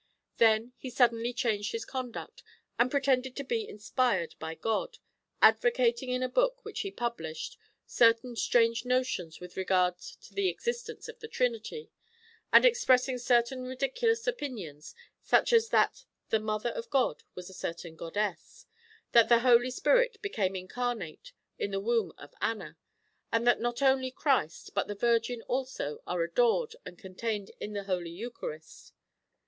Then 0.37 0.73
he 0.77 0.89
suddenly 0.89 1.31
changed 1.31 1.73
his 1.73 1.85
conduct, 1.85 2.41
and 2.79 2.89
pretended 2.89 3.35
to 3.35 3.43
be 3.43 3.69
inspired 3.69 4.33
by 4.39 4.55
God, 4.55 4.97
advocating 5.43 6.09
in 6.09 6.23
a 6.23 6.27
book 6.27 6.65
which 6.65 6.79
he 6.79 6.89
published 6.89 7.55
certain 7.85 8.35
strange 8.35 8.83
notions 8.83 9.39
with 9.39 9.55
regard 9.55 9.99
to 9.99 10.33
the 10.33 10.47
existence 10.49 11.07
of 11.07 11.19
the 11.19 11.27
Trinity, 11.27 11.91
and 12.51 12.65
expressing 12.65 13.19
certain 13.19 13.61
ridiculous 13.65 14.25
opinions, 14.25 14.95
such 15.21 15.53
as 15.53 15.69
that 15.69 16.03
the 16.29 16.39
mother 16.39 16.71
of 16.71 16.89
God 16.89 17.21
was 17.35 17.47
a 17.51 17.53
certain 17.53 17.95
goddess, 17.95 18.65
that 19.11 19.29
the 19.29 19.41
Holy 19.41 19.69
Spirit 19.69 20.19
became 20.23 20.55
incarnate 20.55 21.31
in 21.59 21.69
the 21.69 21.79
womb 21.79 22.11
of 22.17 22.33
Anna, 22.41 22.75
and 23.31 23.45
that 23.45 23.59
not 23.61 23.83
only 23.83 24.09
Christ 24.09 24.73
but 24.73 24.87
the 24.87 24.95
Virgin 24.95 25.43
also 25.43 26.01
are 26.07 26.23
adored 26.23 26.75
and 26.87 26.97
contained 26.97 27.51
in 27.59 27.73
the 27.73 27.83
Holy 27.83 28.09
Eucharist. 28.09 28.93